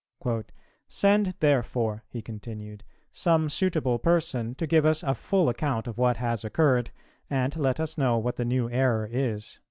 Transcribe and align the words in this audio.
"Send 0.87 1.35
therefore," 1.41 2.05
he 2.09 2.23
continued, 2.23 2.83
"some 3.11 3.49
suitable 3.49 3.99
person 3.99 4.55
to 4.55 4.65
give 4.65 4.83
us 4.83 5.03
a 5.03 5.13
full 5.13 5.47
account 5.47 5.85
of 5.85 5.99
what 5.99 6.17
has 6.17 6.43
occurred, 6.43 6.89
and 7.29 7.55
let 7.55 7.79
us 7.79 7.99
know 7.99 8.17
what 8.17 8.37
the 8.37 8.45
new 8.45 8.67
error 8.67 9.05
is." 9.07 9.59